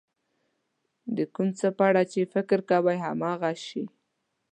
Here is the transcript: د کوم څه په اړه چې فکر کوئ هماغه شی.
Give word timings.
د 1.15 1.17
کوم 1.33 1.47
څه 1.59 1.67
په 1.77 1.83
اړه 1.89 2.03
چې 2.11 2.29
فکر 2.33 2.59
کوئ 2.69 2.97
هماغه 3.05 3.51
شی. 3.65 3.83